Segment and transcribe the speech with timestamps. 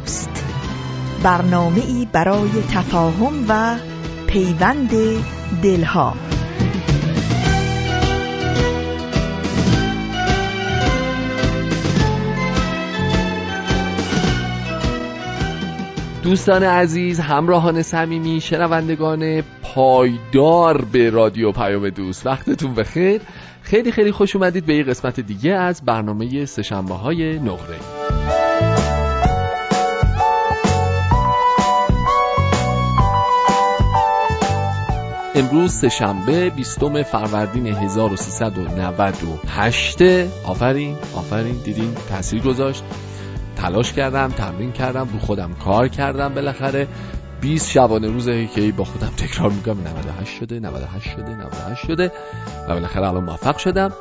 [0.00, 0.44] دوست.
[1.22, 3.76] برنامه ای برای تفاهم و
[4.26, 4.90] پیوند
[5.62, 6.14] دلها.
[16.22, 22.26] دوستان عزیز همراهان صمیمی شنوندگان پایدار به رادیو پیام دوست.
[22.26, 23.20] وقتتون بخیر.
[23.62, 27.76] خیلی خیلی خوش اومدید به یه قسمت دیگه از برنامه سشنبه های نقره.
[35.40, 40.02] امروز سهشنبه 20 فروردین 1398
[40.44, 42.84] آفرین آفرین دیدین تاثیر گذاشت.
[43.56, 46.88] تلاش کردم تمرین کردم رو خودم کار کردم بالاخره.
[47.40, 52.12] 20 شبانه روزه که با خودم تکرار میگم 98 شده 98 شده 98 شده.
[52.68, 53.92] و بالاخره الان موفق شدم.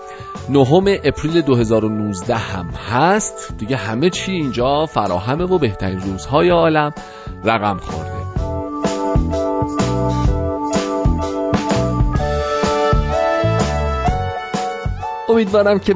[0.50, 3.58] نهم اپریل 2019 هم هست.
[3.58, 6.94] دیگه همه چی اینجا فراهمه و بهترین روزهای عالم.
[7.44, 8.19] رقم خورده.
[15.40, 15.94] امیدوارم که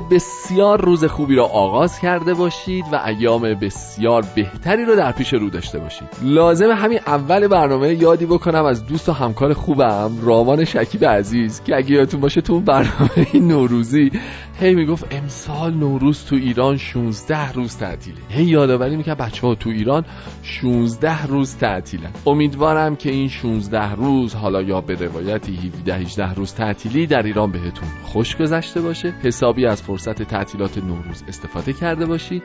[0.53, 5.49] بسیار روز خوبی را آغاز کرده باشید و ایام بسیار بهتری رو در پیش رو
[5.49, 6.07] داشته باشید.
[6.23, 11.75] لازم همین اول برنامه یادی بکنم از دوست و همکار خوبم رامان شکیب عزیز که
[11.75, 14.11] اگه یادتون باشه تو برنامه نوروزی
[14.59, 18.17] هی می‌گفت امسال نوروز تو ایران 16 روز تعطیله.
[18.29, 20.05] هی یادآوری می‌کنه بچه ها تو ایران
[20.43, 22.11] 16 روز تعطیلن.
[22.25, 27.51] امیدوارم که این 16 روز حالا یا به روایتی 17 18 روز تعطیلی در ایران
[27.51, 29.13] بهتون خوش گذشته باشه.
[29.23, 32.43] حسابی از فرصت تعطیلات نوروز استفاده کرده باشید.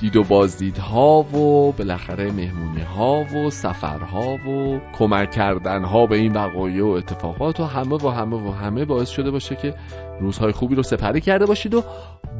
[0.00, 6.32] دید و بازدیدها و بالاخره مهمونی ها و سفرها و کمک کردن ها به این
[6.32, 9.74] وقایع و اتفاقات و همه و همه و همه باعث شده باشه که
[10.20, 11.82] روزهای خوبی رو سپری کرده باشید و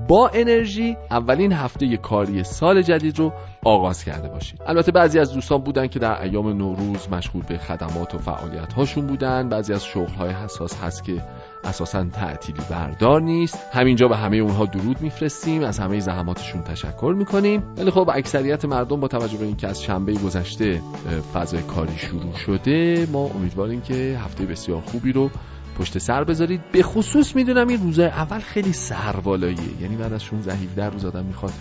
[0.09, 3.33] با انرژی اولین هفته کاری سال جدید رو
[3.65, 4.61] آغاز کرده باشید.
[4.67, 9.07] البته بعضی از دوستان بودن که در ایام نوروز مشغول به خدمات و فعالیت هاشون
[9.07, 9.49] بودن.
[9.49, 11.23] بعضی از شغل های حساس هست که
[11.65, 13.59] اساسا تعطیلی بردار نیست.
[13.73, 15.63] همینجا به همه اونها درود میفرستیم.
[15.63, 17.63] از همه زحماتشون تشکر می‌کنیم.
[17.77, 20.81] ولی خب اکثریت مردم با توجه به اینکه از شنبه گذشته
[21.35, 25.31] فضای کاری شروع شده ما امیدواریم که هفته بسیار خوبی رو
[25.79, 26.61] پشت سر بذارید.
[26.73, 29.83] به خصوص می‌دونم این روزای اول خیلی سربالاییه.
[29.83, 31.53] یعنی بعد از 16 17 روز آدم می‌خواد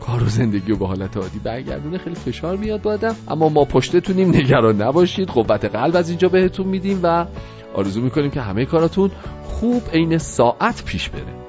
[0.00, 2.98] کار و زندگی و به حالت عادی برگردونه خیلی فشار میاد با
[3.28, 5.28] اما ما پشتتونیم نگران نباشید.
[5.28, 7.26] قوت قلب از اینجا بهتون میدیم و
[7.74, 9.10] آرزو می‌کنیم که همه کاراتون
[9.44, 11.39] خوب عین ساعت پیش بره.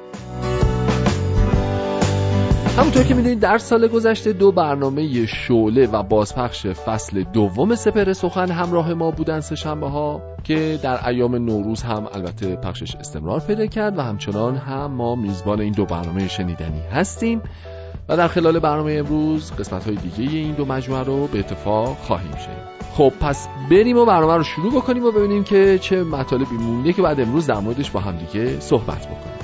[2.81, 8.51] همونطور که می‌دونید در سال گذشته دو برنامه شعله و بازپخش فصل دوم سپر سخن
[8.51, 13.65] همراه ما بودن سه شنبه ها که در ایام نوروز هم البته پخشش استمرار پیدا
[13.65, 17.41] کرد و همچنان هم ما میزبان این دو برنامه شنیدنی هستیم
[18.09, 22.31] و در خلال برنامه امروز قسمت های دیگه این دو مجموعه رو به اتفاق خواهیم
[22.31, 22.91] شنید.
[22.93, 27.01] خب پس بریم و برنامه رو شروع بکنیم و ببینیم که چه مطالبی مونده که
[27.01, 29.40] بعد امروز در موردش با هم دیگه صحبت بکنیم.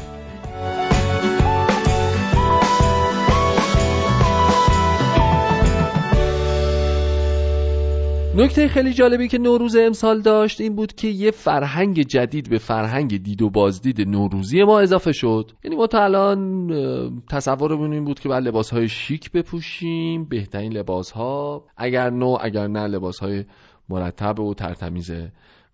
[8.38, 13.24] نکته خیلی جالبی که نوروز امسال داشت این بود که یه فرهنگ جدید به فرهنگ
[13.24, 15.52] دید و بازدید نوروزی ما اضافه شد.
[15.64, 21.12] یعنی ما تا الان تصورمون این بود که بعد لباس های شیک بپوشیم بهترین لباس
[21.12, 23.46] ها اگر نو اگر نه لباس های
[23.90, 25.12] مرتب و ترتمیز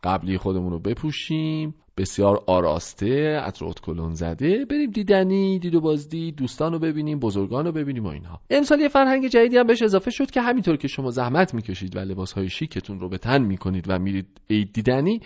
[0.04, 1.76] قبلی خودمون رو بپوشیم.
[1.98, 4.66] بسیار آراسته عطر کلون زده.
[4.66, 8.40] بریم دیدنی دید و بازدید دوستان رو ببینیم بزرگان رو ببینیم و اینها.
[8.50, 12.00] امسال یه فرهنگ جدیدی هم بهش اضافه شد که همینطور که شما زحمت می‌کشید و
[12.00, 15.22] لباس های شیکتون رو به تن می‌کنید و میرید عید دیدنی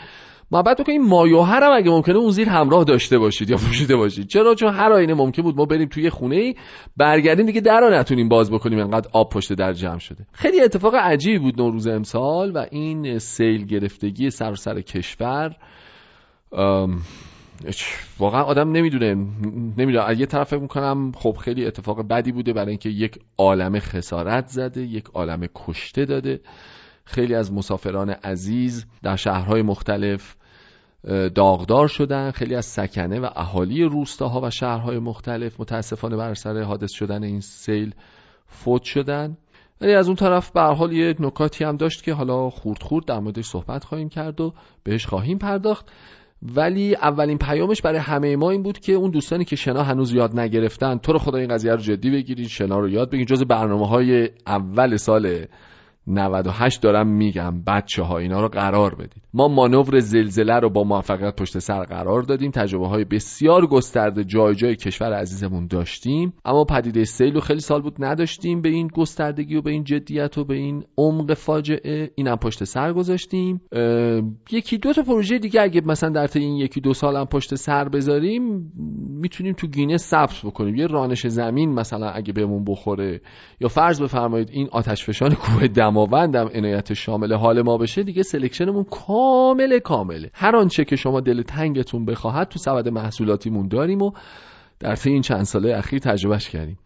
[0.52, 4.28] محبت بکنید مایوهر هم اگه ممکنه اون زیر همراه داشته باشید یا پوشیده باشید.
[4.28, 6.56] چرا؟ چون هر آینه ممکن بود ما بریم توی خونه ای
[6.98, 10.26] برگردیم دیگه در رو نتونیم باز بکنیم انقدر آب پشت در جمع شده.
[10.32, 15.56] خیلی اتفاق عجیبی بود نوروز امسال و این سیل گرفتگی سر سر کشور.
[18.20, 19.14] واقعا آدم نمی‌دونه.
[19.78, 20.02] نمی‌دونه.
[20.02, 24.48] از یه طرف فکر می‌کنم خب خیلی اتفاق بدی بوده برای اینکه یک عالم خسارت
[24.48, 26.40] زده یک عالم کشته داده.
[27.04, 30.36] خیلی از مسافران عزیز در شهرهای مختلف
[31.36, 32.32] داغدار شدن.
[32.32, 37.40] خیلی از سکنه و اهالی روستاها و شهرهای مختلف متاسفانه بر سر حادث شدن این
[37.40, 37.94] سیل
[38.48, 39.38] فوت شدن.
[39.82, 43.20] ولی از اون طرف به حال یه نکاتی هم داشت که حالا خورد خورد در
[43.20, 44.54] موردش صحبت خواهیم کرد و
[44.84, 45.92] بهش خواهیم پرداخت.
[46.42, 50.40] ولی اولین پیامش برای همه ما این بود که اون دوستانی که شنا هنوز یاد
[50.40, 53.88] نگرفتن تو رو خدا این قضیه رو جدی بگیرید شنا رو یاد بگیرید جز برنامه
[53.88, 55.46] های اول سال
[56.08, 61.36] 98 دارم میگم بچه ها اینا رو قرار بدید ما مانور زلزله رو با موفقیت
[61.36, 62.52] پشت سر قرار دادیم.
[62.52, 66.34] تجربه های بسیار گسترده جای جای کشور عزیزمون داشتیم.
[66.46, 70.38] اما پدیده سیل رو خیلی سال بود نداشتیم به این گستردگی و به این جدیت
[70.38, 72.12] و به این عمق فاجعه.
[72.16, 73.62] اینم پشت سر گذاشتیم.
[74.52, 77.90] یکی دو تا پروژه دیگه اگه مثلا در این یکی دو سال هم پشت سر
[77.90, 78.72] بذاریم
[79.22, 80.76] می‌تونیم تو گینه ثبت بکنیم.
[80.76, 83.22] یه رانش زمین مثلا اگه بهمون بخوره.
[83.60, 88.24] یا فرض بفرمایید این آتش فشان کوه دم دماوندم عنایت شامل حال ما بشه دیگه
[88.24, 89.27] سلکشنمون کامل
[89.84, 94.12] کامله هر آنچه که شما دل تنگتون بخواهد تو سبد محصولاتیمون داریم و
[94.80, 96.80] در طی این چند ساله اخیر تجربهش کردیم.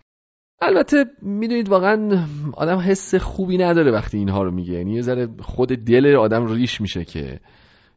[0.61, 4.73] البته می‌دونید واقعا آدم حس خوبی نداره وقتی اینها رو میگه.
[4.73, 7.39] یعنی یه ذره خود دل آدم ریش میشه که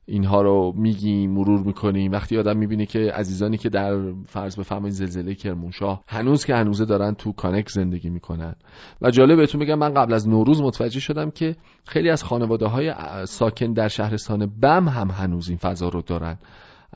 [0.07, 2.13] اینها رو میگیم مرور می‌کنیم.
[2.13, 7.15] وقتی آدم می‌بینه که عزیزانی که در فرض بفرمایید زلزله کرمانشاه هنوز که هنوزه دارن
[7.15, 8.55] تو کانک زندگی می‌کنن.
[9.03, 11.57] و جالب بهتون میگم من قبل از نوروز متوجه شدم که
[11.87, 16.39] خیلی از خانواده های ساکن در شهرستان بم هم هنوز این فضا رو دارن.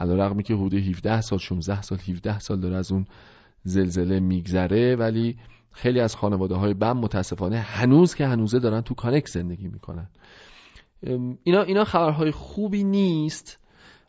[0.00, 3.06] علیرغمی که حدود 17 سال 16 سال 17 سال داره از اون
[3.62, 4.96] زلزله میگذره.
[4.96, 5.37] ولی
[5.72, 10.08] خیلی از خانواده های بم متاسفانه هنوز که هنوزه دارن تو کانک زندگی می‌کنن.
[11.43, 13.61] اینا اینا خبرهای خوبی نیست.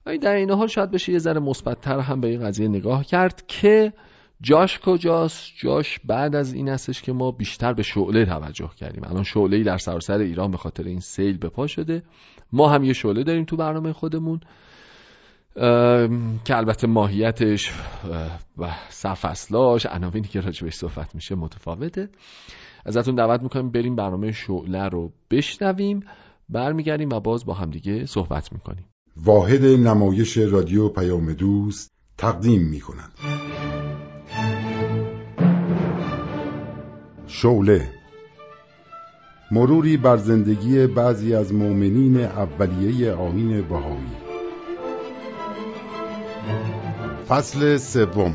[0.06, 3.44] ولی در این حال شاید بشه یه ذره مثبتتر هم به این قضیه نگاه کرد
[3.48, 3.94] که
[4.42, 9.04] جاش کجاست؟ جاش بعد از این هستش که ما بیشتر به شعله توجه کردیم.
[9.04, 12.04] الان شعله ای در سراسر ایران به خاطر این سیل به پا شده.
[12.54, 14.40] ما هم یه شعله داریم تو برنامه خودمون
[16.46, 17.72] که البته ماهیتش
[18.58, 22.10] و سرفصلاش عناوینی که راجبش صحبت میشه متفاوته.
[22.86, 26.04] ازتون دعوت می‌کنیم بریم برنامه شعله رو بشنویم.
[26.50, 28.86] برمیگردیم و باز با همدیگه صحبت می‌کنیم.
[29.18, 33.12] واحد نمایش رادیو پیام دوست تقدیم می‌کند.
[37.28, 37.90] شوله
[39.52, 44.30] مروری بر زندگی بعضی از مؤمنین اولیه آین بهایی.
[47.28, 48.34] فصل سوم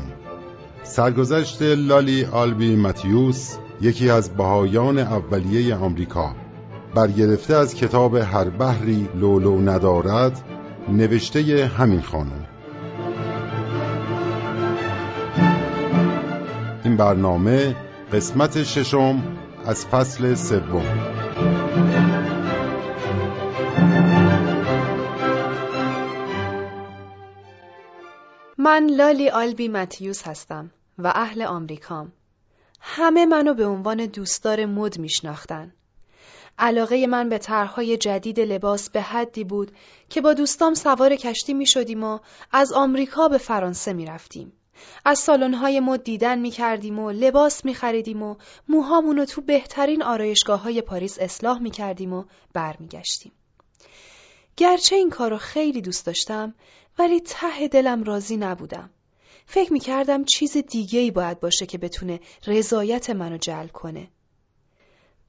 [0.83, 6.44] سرگذشت لالی آلبی متیوس یکی از بهایان اولیه آمریکا.
[6.95, 10.41] برگرفته از کتاب هر بحری لولو ندارد
[10.87, 12.45] نوشته همین خانم
[16.83, 17.75] این برنامه
[18.13, 19.23] قسمت ششم
[19.65, 20.85] از فصل سوم
[28.57, 32.11] من لالی آلبی متیوس هستم و اهل آمریکام.
[32.81, 35.73] همه منو به عنوان دوستدار مد میشناختن.
[36.59, 39.71] علاقه من به طرحهای جدید لباس به حدی بود
[40.09, 42.19] که با دوستام سوار کشتی می شدیم و
[42.51, 44.53] از آمریکا به فرانسه می رفتیم.
[45.05, 48.35] از سالن‌های مد دیدن می کردیم و لباس می خریدیم و
[48.67, 52.23] موهامونو تو بهترین آرایشگاه های پاریس اصلاح می کردیم و
[52.53, 53.31] برمیگشتیم.
[54.57, 56.53] گرچه این کارو خیلی دوست داشتم
[56.99, 58.89] ولی ته دلم راضی نبودم.
[59.45, 64.07] فکر می کردم چیز دیگه ای باید باشه که بتونه رضایت منو جلب کنه.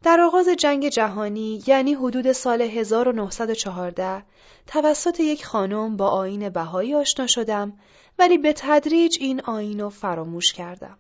[0.07, 4.23] در آغاز جنگ جهانی یعنی حدود سال 1914
[4.67, 7.73] توسط یک خانم با آین بهایی آشنا شدم
[8.19, 10.99] ولی به تدریج این آین رو فراموش کردم.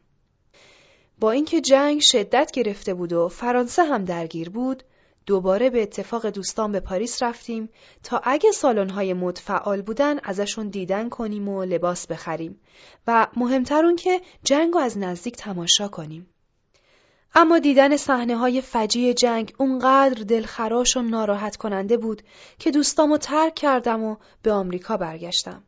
[1.20, 4.82] با اینکه جنگ شدت گرفته بود و فرانسه هم درگیر بود
[5.26, 7.68] دوباره به اتفاق دوستان به پاریس رفتیم
[8.02, 12.60] تا اگه سالن‌های مد فعال بودن ازشون دیدن کنیم و لباس بخریم
[13.06, 16.28] و مهمتر اون که جنگ رو از نزدیک تماشا کنیم.
[17.38, 22.22] اما دیدن صحنه های فجی جنگ اونقدر دلخراش و ناراحت کننده بود
[22.58, 25.62] که دوستامو ترک کردم و به آمریکا برگشتم.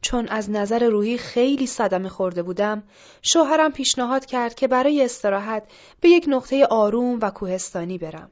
[0.00, 2.82] چون از نظر روحی خیلی صدمه خورده بودم،
[3.22, 5.62] شوهرم پیشنهاد کرد که برای استراحت
[6.00, 8.30] به یک نقطه آروم و کوهستانی برم.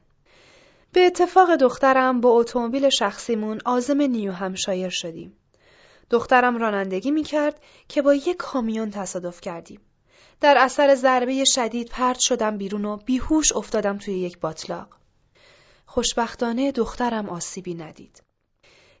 [0.93, 5.37] به اتفاق دخترم با اتومبیل شخصیمون آزم نیو همشایر شدیم.
[6.09, 9.79] دخترم رانندگی می کرد که با یک کامیون تصادف کردیم.
[10.41, 14.87] در اثر ضربه شدید پرت شدم بیرون و بیهوش افتادم توی یک باطلاق.
[15.85, 18.23] خوشبختانه دخترم آسیبی ندید.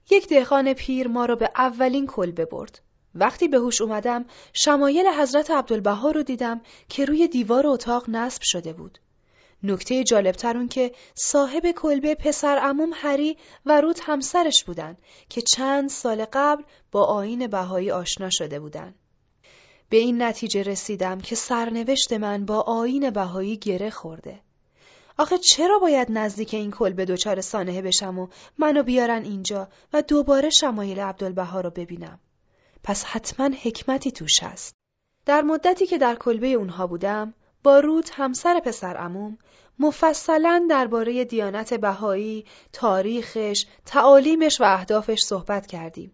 [0.09, 2.79] یک دهقان پیر ما را به اولین کلبه برد.
[3.15, 8.73] وقتی به هوش اومدم شمایل حضرت عبدالبها رو دیدم که روی دیوار اتاق نصب شده
[8.73, 8.99] بود.
[9.63, 14.97] نکته جالبتر اون که صاحب کلبه پسر اموم هری و رود همسرش بودن
[15.29, 18.95] که چند سال قبل با آین بهایی آشنا شده بودن.
[19.89, 24.39] به این نتیجه رسیدم که سرنوشت من با آین بهایی گره خورده.
[25.17, 28.27] آخه چرا باید نزدیک این کلبه دچار سانحه بشم و
[28.57, 32.19] منو بیارن اینجا و دوباره شمایل عبدالبها رو ببینم؟
[32.83, 34.75] پس حتما حکمتی توش هست.
[35.25, 39.37] در مدتی که در کلبه اونها بودم، با رود همسر پسر اموم
[39.79, 46.11] مفصلا درباره دیانت بهایی، تاریخش، تعالیمش و اهدافش صحبت کردیم.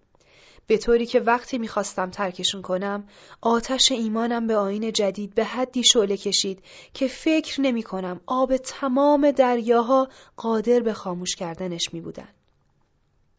[0.74, 3.04] به طوری که وقتی می‌خواستم ترکشون کنم
[3.42, 6.64] آتش ایمانم به آین جدید به حدی شعله کشید
[6.94, 12.28] که فکر نمی کنم آب تمام دریاها قادر به خاموش کردنش می بودن.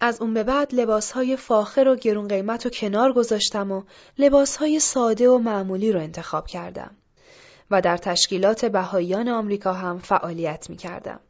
[0.01, 3.83] از اون به بعد لباسهای فاخر و گرون قیمت و کنار گذاشتم و
[4.19, 6.97] لباسهای ساده و معمولی رو انتخاب کردم
[7.71, 11.21] و در تشکیلات بهاییان آمریکا هم فعالیت می کردم.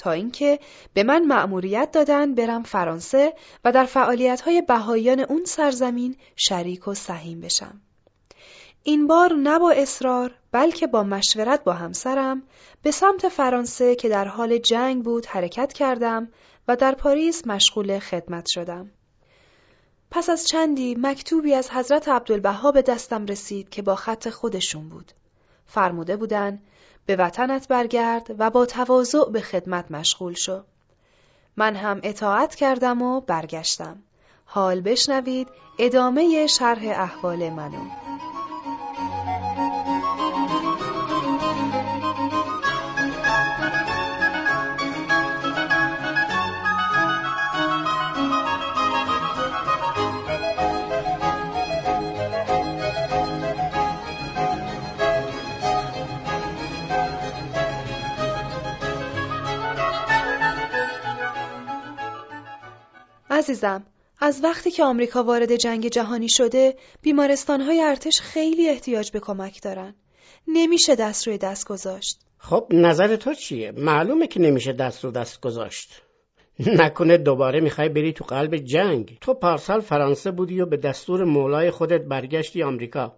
[0.00, 0.58] تا اینکه
[0.94, 7.40] به من مأموریت دادن برم فرانسه و در فعالیت‌های بهاییان اون سرزمین شریک و سهیم
[7.40, 7.80] بشم.
[8.82, 12.42] این بار نه با اصرار بلکه با مشورت با همسرم
[12.82, 16.28] به سمت فرانسه که در حال جنگ بود حرکت کردم
[16.68, 18.90] و در پاریس مشغول خدمت شدم.
[20.10, 25.12] پس از چندی مکتوبی از حضرت عبدالبها به دستم رسید که با خط خودشون بود.
[25.70, 26.58] فرموده بودن
[27.06, 30.60] به وطنت برگرد و با تواضع به خدمت مشغول شو.
[31.56, 34.02] من هم اطاعت کردم و برگشتم.
[34.44, 35.48] حال بشنوید
[35.78, 37.84] ادامه شرح احوال منو.
[63.50, 63.86] عزیزم
[64.20, 69.94] از وقتی که آمریکا وارد جنگ جهانی شده بیمارستانهای ارتش خیلی احتیاج به کمک دارن.
[70.48, 72.20] نمیشه دست روی دست گذاشت.
[72.38, 76.02] خب نظر تو چیه؟ معلومه که نمیشه دست رو دست گذاشت.
[76.66, 79.18] نکنه دوباره می‌خوای بری تو قلب جنگ.
[79.20, 83.16] تو پارسال فرانسه بودی و به دستور مولای خودت برگشتی آمریکا.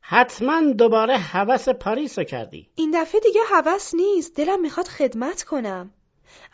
[0.00, 2.68] حتما دوباره هوس پاریس رو کردی.
[2.74, 4.36] این دفعه دیگه هوس نیست.
[4.36, 5.90] دلم می‌خواد خدمت کنم.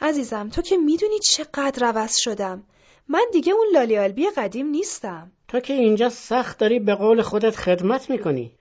[0.00, 2.64] عزیزم تو که می‌دونی چقدر روس شدم.
[3.08, 5.32] من دیگه اون لالی آلبی قدیم نیستم.
[5.48, 8.52] تو که اینجا سخت داری به قول خودت خدمت می‌کنی.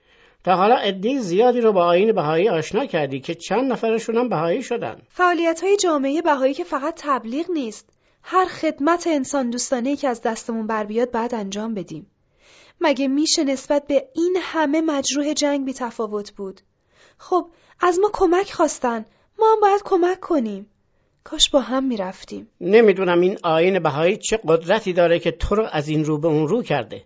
[0.44, 4.62] تا حالا عده زیادی رو با آین بهایی آشنا کردی که چند نفرشون هم بهایی
[4.62, 5.02] شدن.
[5.08, 7.88] فعالیت های جامعه بهایی که فقط تبلیغ نیست.
[8.22, 12.06] هر خدمت انسان دوستانه که از دستمون بر بیاد بعد انجام بدیم.
[12.80, 16.60] مگه میشه نسبت به این همه مجروح جنگ بی تفاوت بود؟
[17.18, 17.46] خب
[17.80, 19.04] از ما کمک خواستن.
[19.38, 20.70] ما هم باید کمک کنیم.
[21.24, 22.48] کاش با هم می‌رفتیم.
[22.60, 26.48] نمی‌دونم این آین بهایی چه قدرتی داره که تو رو از این رو به اون
[26.48, 27.04] رو کرده.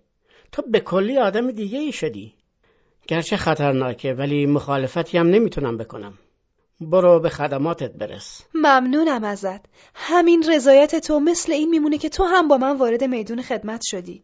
[0.53, 2.35] تو به کلی آدم دیگه ای شدی.
[3.09, 6.19] گرچه خطرناکه ولی مخالفتی هم نمی‌تونم بکنم.
[6.81, 8.43] برو به خدماتت برس.
[8.55, 9.61] ممنونم ازت.
[9.95, 14.23] همین رضایت تو مثل این میمونه که تو هم با من وارد میدون خدمت شدی.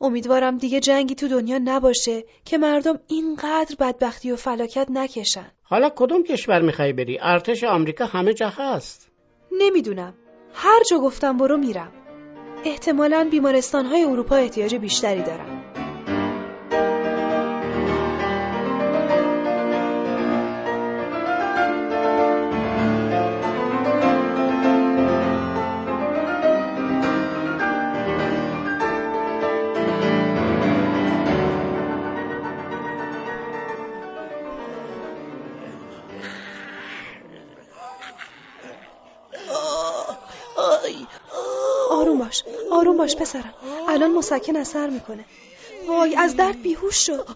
[0.00, 5.50] امیدوارم دیگه جنگی تو دنیا نباشه که مردم اینقدر بدبختی و فلاکت نکشن.
[5.62, 9.07] حالا کدوم کشور می‌خوای بری؟ ارتش آمریکا همه جا هست.
[9.52, 10.14] نمی‌دونم.
[10.54, 11.92] هر جا گفتم برو میرم.
[12.64, 15.22] احتمالا بیمارستان های اروپا احتیاج بیشتری
[42.36, 43.54] دارن آروم باش پسرم.
[43.88, 45.24] الان مسکن اثر می‌کنه.
[45.88, 47.26] وای از درد بیهوش شد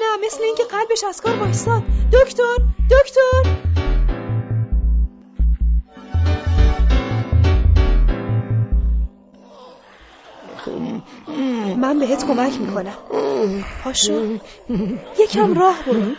[0.00, 1.82] نه مثل اینکه قلبش از کار وایساد.
[2.12, 2.56] دکتر
[2.90, 3.56] دکتر!
[11.76, 12.96] من بهت کمک می‌کنم.
[13.84, 14.38] پاشو.
[15.18, 16.14] یکم راه برو.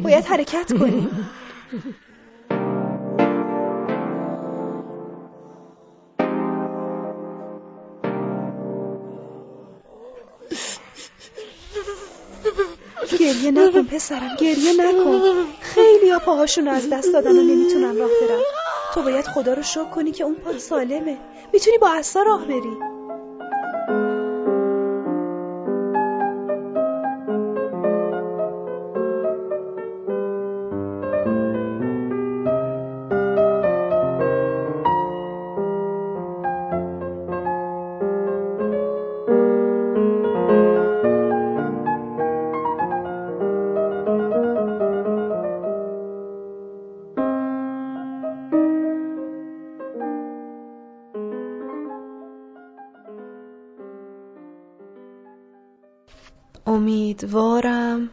[0.00, 1.08] باید حرکت کنی.
[13.42, 15.20] گریه نکن پسرم گریه نکن.
[15.60, 18.40] خیلی ها پاهاشون از دست دادن و نمی‌تونن راه برن.
[18.94, 21.18] تو باید خدا رو شکر کنی که اون پا سالمه.
[21.52, 22.91] می‌تونی با اصلا راه بری.
[57.22, 58.10] امیدوارم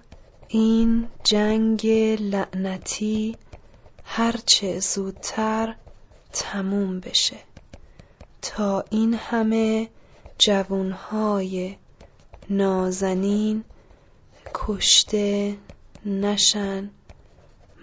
[0.48, 1.88] این جنگ
[2.20, 3.38] لعنتی
[4.04, 5.75] هرچه زودتر
[6.34, 7.38] تموم بشه.
[8.42, 9.89] تا این همه
[10.38, 11.75] جوونهای
[12.50, 13.63] نازنین
[14.54, 15.58] کشته
[16.06, 16.89] نشن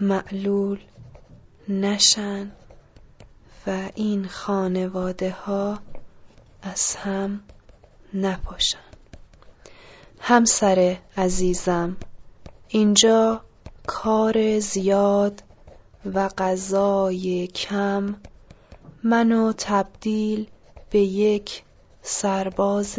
[0.00, 0.78] معلول
[1.68, 2.52] نشن
[3.66, 5.78] و این خانواده ها
[6.62, 7.40] از هم
[8.14, 8.85] نپاشن.
[10.28, 11.96] همسر عزیزم
[12.68, 13.40] اینجا
[13.86, 15.42] کار زیاد
[16.14, 18.14] و غذای کم
[19.02, 20.46] منو تبدیل
[20.90, 21.62] به یک
[22.02, 22.98] سرباز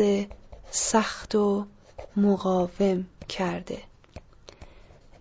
[0.71, 1.65] سخت و
[2.17, 3.81] مقاوم کرده.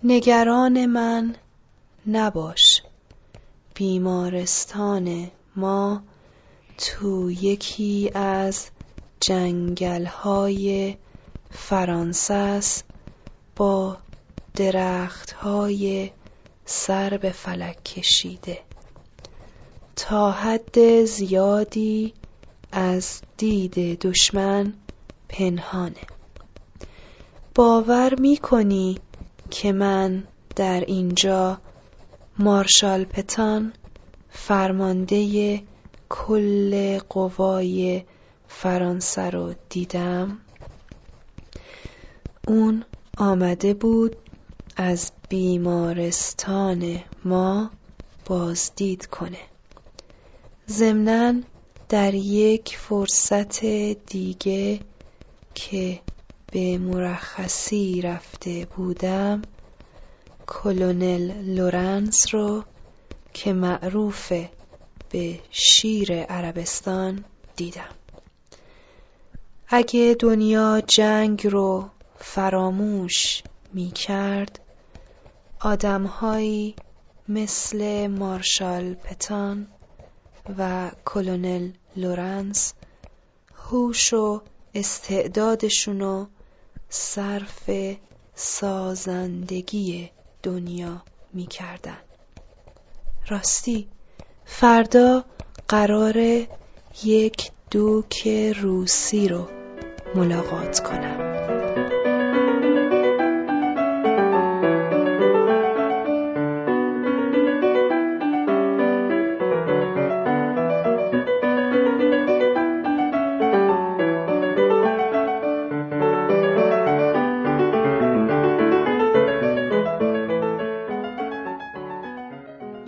[0.05, 1.37] نگران من
[2.07, 2.83] نباش
[3.75, 6.03] بیمارستان ما
[6.79, 8.67] تو یکی از
[9.21, 10.97] جنگلهای
[11.51, 12.85] فرانسه است
[13.57, 13.97] با
[14.55, 16.11] درختهای
[16.65, 18.59] سر به فلک کشیده.
[19.97, 22.15] تا حد زیادی
[22.73, 24.75] از دید دشمن
[25.29, 26.07] پنهانه.
[27.55, 28.99] باور می کنی
[29.51, 30.25] که من
[30.57, 31.59] در اینجا
[32.39, 33.73] مارشال پتان
[34.31, 35.63] فرمانده
[36.09, 38.05] کل قوای
[38.49, 40.39] فرانسه رو دیدم؟
[42.47, 42.85] اون
[43.17, 44.17] آمده بود
[44.77, 47.71] از بیمارستان ما
[48.27, 49.39] بازدید کنه.
[50.69, 51.35] ضمنا
[51.89, 53.65] در یک فرصت
[54.07, 54.81] دیگه
[55.55, 56.01] که
[56.51, 59.43] به مرخصی رفته بودم
[60.47, 62.65] کلونل لورنس رو
[63.35, 64.33] که معروف
[65.11, 67.25] به شیر عربستان
[67.57, 67.95] دیدم.
[69.69, 74.61] اگه دنیا جنگ رو فراموش می کرد
[75.61, 76.75] آدمهایی
[77.29, 79.67] مثل مارشال پتان
[80.59, 82.75] و کلونل لورنس
[83.55, 84.43] هوش و
[84.75, 86.27] استعدادشونو
[86.89, 87.71] صرف
[88.35, 90.11] سازندگی
[90.43, 91.03] دنیا
[91.33, 91.99] می‌کردن.
[93.29, 93.89] راستی
[94.45, 95.25] فردا
[95.69, 96.47] قرار
[97.05, 98.29] یک دوک
[98.61, 99.49] روسی رو
[100.15, 101.26] ملاقات کنم.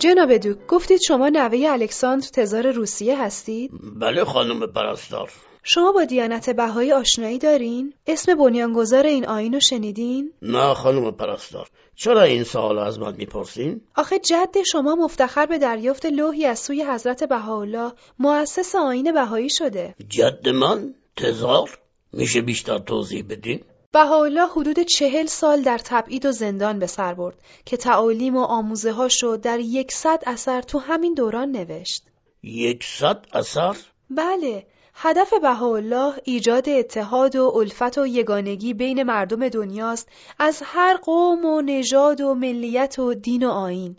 [0.09, 5.31] جناب دوک گفتید شما نوه الکساندر تزار روسیه هستید؟ بله خانم پرستار
[5.63, 11.69] شما با دیانت بهایی آشنایی دارین؟ اسم بنیانگذار این آین رو شنیدین؟ نه خانم پرستار
[11.95, 16.83] چرا این سوال از من می‌پرسین؟ آخه جد شما مفتخر به دریافت لوحی از سوی
[16.83, 21.79] حضرت بهاءالله مؤسس آین بهایی شده جد من؟ تزار؟
[22.13, 27.35] میشه بیشتر توضیح بدین؟ بهاءالله حدود چهل سال در تبعید و زندان به سر برد
[27.65, 32.03] که تعالیم و آموزه هاشو در یکصد اثر تو همین دوران نوشت.
[32.43, 33.77] یکصد اثر؟
[34.09, 40.07] بله، هدف بهاءالله ایجاد اتحاد و الفت و یگانگی بین مردم دنیاست
[40.39, 43.97] از هر قوم و نژاد و ملیت و دین و آین.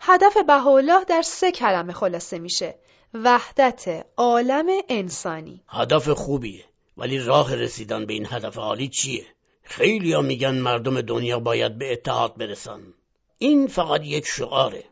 [0.00, 2.74] هدف بهاءالله در سه کلمه خلاصه میشه:
[3.14, 5.62] وحدت عالم انسانی.
[5.68, 6.64] هدف خوبیه.
[6.96, 9.26] ولی راه رسیدن به این هدف عالی چیه؟
[9.62, 12.80] خیلی ها میگن مردم دنیا باید به اتحاد برسن.
[13.38, 14.84] این فقط یک شعاره.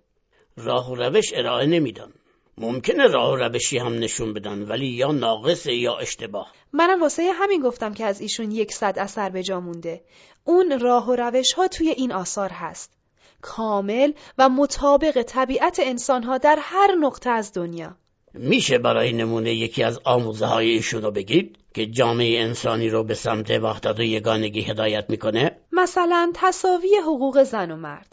[0.57, 2.12] راه و روش ارائه نمیدن.
[2.59, 6.53] ممکنه راه و روشی هم نشون بدن ولی یا ناقصه یا اشتباه.
[6.73, 10.05] منم واسه همین گفتم که از ایشون یک صد اثر به جا مونده.
[10.45, 12.93] اون راه و روش ها توی این آثار هست.
[13.41, 17.97] کامل و مطابق طبیعت انسان ها در هر نقطه از دنیا.
[18.35, 23.15] میشه برای نمونه یکی از آموزه های ایشون رو بگید که جامعه انسانی رو به
[23.15, 28.13] سمت وحدت و یگانگی هدایت می‌کنه؟ مثلا تصاوی حقوق زن و مرد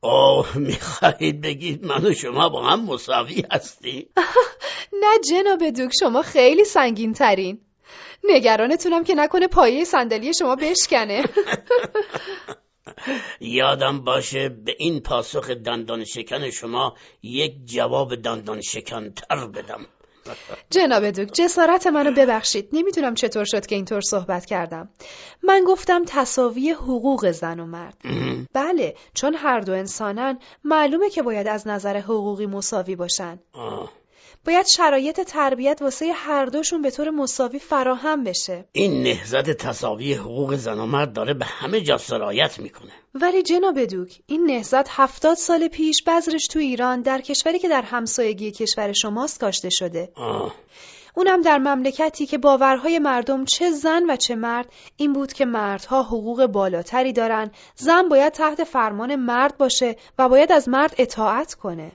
[0.00, 4.08] اوه می‌خواهید بگید من و شما با هم مساوی هستی؟
[5.02, 7.60] نه جناب دوک شما خیلی سنگین ترین
[8.24, 11.24] نگرانتونم که نکنه پایه صندلی شما بشکنه
[13.40, 19.86] یادم باشه به این پاسخ دندان شکن شما یک جواب دندان شکن تر بدم
[20.70, 22.68] جناب دوک جسارت منو ببخشید.
[22.72, 24.88] نمی‌دونم چطور شد که اینطور صحبت کردم.
[25.42, 27.96] من گفتم تصاوی حقوق زن و مرد.
[28.52, 33.38] بله چون هر دو انسانن معلومه که باید از نظر حقوقی مساوی باشن.
[34.44, 38.64] باید شرایط تربیت واسه هر دوشون به طور مساوی فراهم بشه.
[38.72, 42.92] این نهزت تصاوی حقوق زن و مرد داره به همه جا سرایت می‌کنه.
[43.14, 47.82] ولی جناب دوک این نهزت هفتاد سال پیش بذرش تو ایران در کشوری که در
[47.82, 50.12] همسایگی کشور شماست کاشته شده.
[50.14, 50.54] آه.
[51.16, 56.02] اونم در مملکتی که باورهای مردم چه زن و چه مرد این بود که مردها
[56.02, 57.50] حقوق بالاتری دارن.
[57.74, 61.92] زن باید تحت فرمان مرد باشه و باید از مرد اطاعت کنه.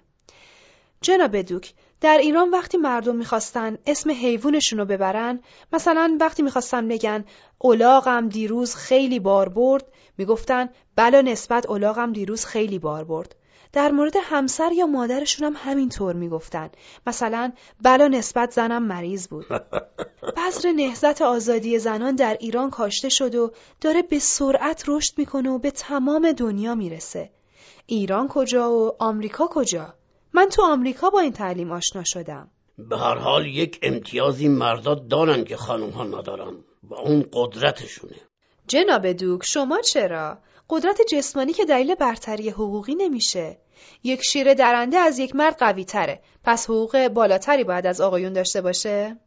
[1.01, 5.39] جناب دوک در ایران وقتی مردم می‌خواستن اسم حیوانشون رو ببرن
[5.73, 7.25] مثلا وقتی می‌خواستن بگن
[7.57, 9.85] اولاغم دیروز خیلی بار برد
[10.17, 13.35] می‌گفتن بلا نسبت اولاغم دیروز خیلی بار برد.
[13.73, 16.69] در مورد همسر یا مادرشون هم همینطور می‌گفتن.
[17.07, 19.45] مثلا بلا نسبت زنم مریض بود.
[20.37, 25.57] بذر نهزت آزادی زنان در ایران کاشته شد و داره به سرعت رشد می‌کنه و
[25.57, 27.29] به تمام دنیا می‌رسه.
[27.85, 29.93] ایران کجا و آمریکا کجا؟
[30.33, 35.43] من تو آمریکا با این تعلیم آشنا شدم به هر حال یک امتیازی مردا دارن
[35.43, 38.15] که خانم ها ندارن و اون قدرتشونه
[38.67, 40.37] جناب دوک شما چرا؟
[40.69, 43.57] قدرت جسمانی که دلیل برتری حقوقی نمیشه
[44.03, 48.61] یک شیر درنده از یک مرد قوی تره پس حقوق بالاتری باید از آقایون داشته
[48.61, 49.17] باشه؟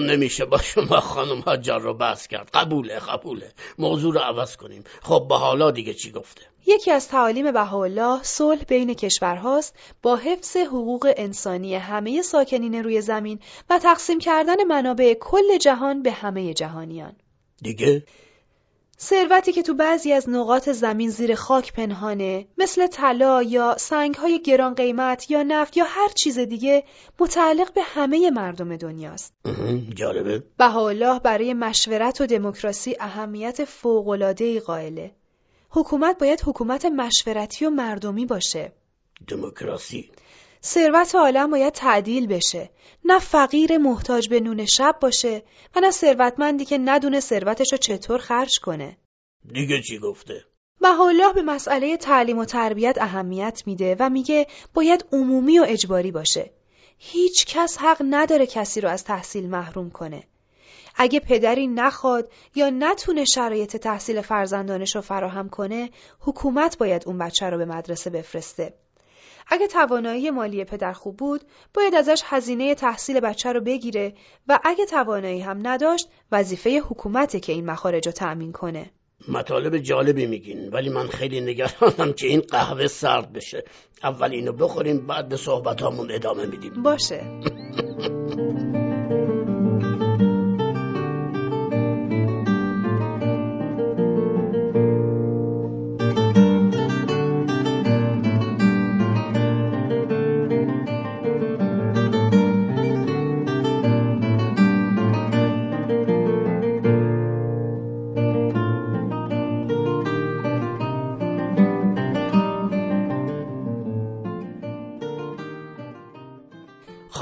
[0.00, 2.50] نمیشه با شما خانم ها جر رو بحث کرد.
[2.54, 3.52] قبوله قبوله.
[3.78, 4.84] موضوع رو عوض کنیم.
[5.02, 10.56] خب به حالا دیگه چی گفته؟ یکی از تعالیم بهاءالله صلح بین کشورهاست با حفظ
[10.56, 13.40] حقوق انسانی همه ساکنین روی زمین
[13.70, 17.16] و تقسیم کردن منابع کل جهان به همه جهانیان.
[17.62, 18.04] دیگه؟
[19.00, 24.74] ثروتی که تو بعضی از نقاط زمین زیر خاک پنهانه مثل طلا یا سنگهای گران
[24.74, 26.84] قیمت یا نفت یا هر چیز دیگه
[27.20, 29.34] متعلق به همه مردم دنیاست.
[29.98, 30.42] جالبه.
[30.58, 35.14] بهاءالله برای مشورت و دموکراسی اهمیت فوق‌العاده‌ای قائله.
[35.70, 38.72] حکومت باید حکومت مشورتی و مردمی باشه.
[39.28, 40.10] دموکراسی.
[40.64, 42.70] ثروت عالم باید تعدیل بشه.
[43.04, 45.42] نه فقیر محتاج به نون شب باشه
[45.76, 48.96] و نه ثروتمندی که ندونه ثروتش رو چطور خرج کنه.
[49.52, 50.44] دیگه چی گفته؟
[50.80, 56.50] بهاءالله به مسئله تعلیم و تربیت اهمیت میده و میگه باید عمومی و اجباری باشه.
[56.98, 60.22] هیچ کس حق نداره کسی رو از تحصیل محروم کنه.
[60.96, 67.50] اگه پدری نخواد یا نتونه شرایط تحصیل فرزندانش رو فراهم کنه حکومت باید اون بچه
[67.50, 68.74] رو به مدرسه بفرسته.
[69.46, 71.40] اگه توانایی مالی پدر خوب بود
[71.74, 74.14] باید ازش هزینه تحصیل بچه رو بگیره
[74.48, 78.90] و اگه توانایی هم نداشت وظیفه حکومته که این مخارج رو تأمین کنه.
[79.28, 83.64] مطالب جالبی میگین ولی من خیلی نگرانم که این قهوه سرد بشه.
[84.02, 86.82] اول اینو بخوریم بعد به صحبتامون ادامه میدیم.
[86.82, 87.24] باشه.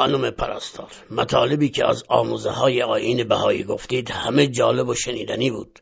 [0.03, 5.79] خانم پرستار مطالبی که از آموزه های آین بهایی گفتید همه جالب و شنیدنی بود.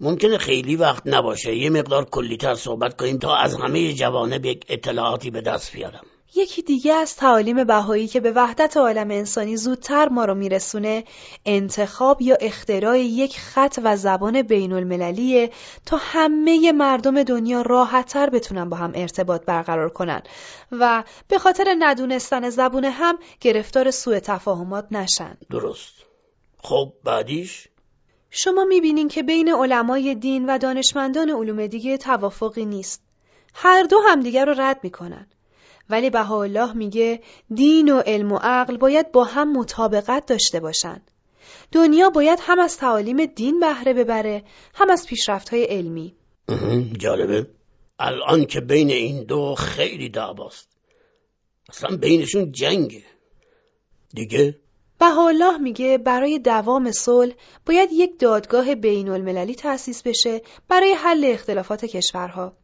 [0.00, 5.30] ممکنه خیلی وقت نباشه یه مقدار کلیتر صحبت کنیم تا از همه جوانب یک اطلاعاتی
[5.30, 6.06] به دست بیارم.
[6.36, 11.04] یکی دیگه از تعالیم بهایی که به وحدت عالم انسانی زودتر ما رو میرسونه
[11.46, 15.50] انتخاب یا اختراع یک خط و زبان بین المللیه
[15.86, 20.22] تا همه مردم دنیا راحتتر بتونن با هم ارتباط برقرار کنن
[20.72, 25.36] و به خاطر ندونستن زبون هم گرفتار سوء تفاهمات نشن.
[25.50, 25.94] درست.
[26.58, 27.68] خب بعدیش؟
[28.30, 33.02] شما می‌بینین که بین علمای دین و دانشمندان علوم دیگه توافقی نیست.
[33.54, 35.26] هر دو همدیگر رو رد می‌کنن.
[35.90, 37.20] ولی بهاءالله میگه
[37.54, 41.02] دین و علم و عقل باید با هم مطابقت داشته باشن.
[41.72, 44.44] دنیا باید هم از تعالیم دین بهره ببره
[44.74, 46.14] هم از پیشرفت‌های علمی.
[46.48, 47.46] اه، جالبه
[47.98, 50.68] الان که بین این دو خیلی دعواست
[51.68, 53.04] اصلا بینشون جنگه
[54.14, 54.60] دیگه
[54.98, 57.34] بهاءالله میگه برای دوام صلح
[57.66, 62.56] باید یک دادگاه بین المللی تأسیس بشه برای حل اختلافات کشورها.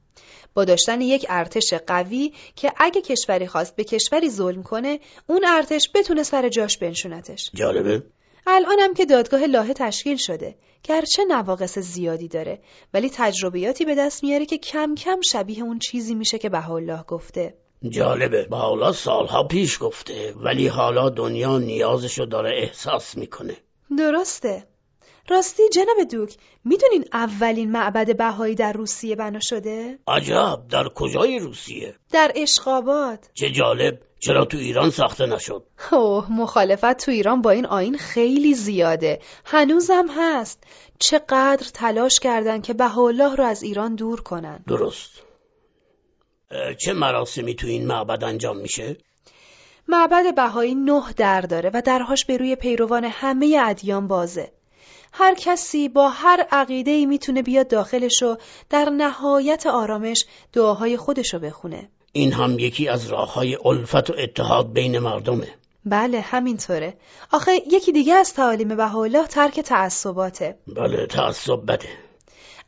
[0.61, 5.91] با داشتن یک ارتش قوی که اگه کشوری خواست به کشوری ظلم کنه اون ارتش
[5.95, 7.51] بتونه سر جاش بنشونتش.
[7.55, 8.03] جالبه.
[8.47, 10.55] الانم که دادگاه لاهه تشکیل شده.
[10.85, 12.61] گرچه نواقص زیادی داره
[12.95, 17.55] ولی تجربیاتی به دست میاره که کم کم شبیه اون چیزی میشه که بهاءالله گفته.
[17.89, 18.47] جالبه.
[18.51, 23.57] با حالا سالها پیش گفته ولی حالا دنیا نیازشو داره احساس می‌کنه.
[23.99, 24.67] درسته.
[25.31, 31.95] راستی جناب دوک می‌دونین اولین معبد بهایی در روسیه بنا شده؟ عجب در کجای روسیه؟
[32.13, 37.67] در اشقاباد چه جالب چرا تو ایران ساخته نشد؟ اوه مخالفت تو ایران با این
[37.67, 39.21] آین خیلی زیاده.
[39.45, 40.65] هنوزم هست.
[40.99, 44.65] چقدر تلاش کردن که بهاءالله رو از ایران دور کنن.
[44.69, 45.11] درست.
[46.79, 48.97] چه مراسمی تو این معبد انجام میشه؟
[49.89, 54.53] معبد بهایی نه در داره و درهاش به روی پیروان همه ادیان بازه.
[55.13, 58.37] هر کسی با هر عقیده ای می‌تونه بیاد داخلش و
[58.71, 61.89] در نهایت آرامش دعاهای خودشو بخونه.
[62.13, 65.49] این هم یکی از راه های الفت و اتحاد بین مردمه.
[65.85, 66.95] بله همینطوره.
[67.33, 70.59] آخه یکی دیگه از تعالیم بهاءالله ترک تعصباته.
[70.67, 71.89] بله تعصب بده.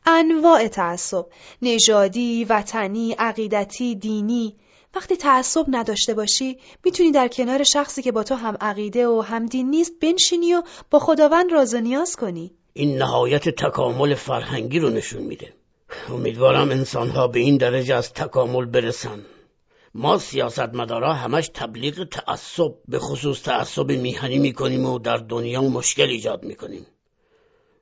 [0.05, 1.25] انواع تعصب
[1.61, 4.55] نژادی، وطنی، عقیدتی، دینی.
[4.95, 9.45] وقتی تعصب نداشته باشی می‌تونی در کنار شخصی که با تو هم عقیده و هم
[9.45, 12.51] دین نیست بنشینی و با خداوند راز و نیاز کنی.
[12.73, 15.53] این نهایت تکامل فرهنگی رو نشون میده.
[16.09, 19.25] امیدوارم انسانها به این درجه از تکامل برسن.
[19.95, 26.43] ما سیاستمدارا همش تبلیغ تعصب به خصوص تعصب میهنی می‌کنیم و در دنیا مشکل ایجاد
[26.43, 26.85] می‌کنیم.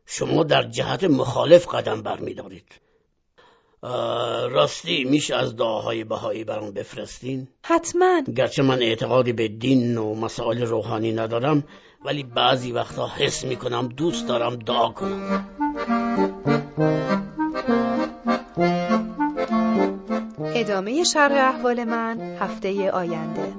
[0.06, 2.66] شما در جهت مخالف قدم برمیدارید.
[3.84, 8.22] راستی میشه از دعاهای بهایی برام بفرستین؟ حتما.
[8.36, 11.64] گرچه من اعتقادی به دین و مسائل روحانی ندارم
[12.06, 15.46] ولی بعضی وقتا حس می‌کنم دوست دارم دعا کنم.
[20.56, 23.54] ادامه شرح احوال من هفته آینده.